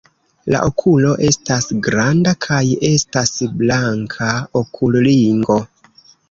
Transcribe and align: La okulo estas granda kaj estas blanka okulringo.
La 0.53 0.59
okulo 0.67 1.09
estas 1.27 1.67
granda 1.87 2.33
kaj 2.45 2.61
estas 2.89 3.35
blanka 3.61 4.31
okulringo. 4.63 5.61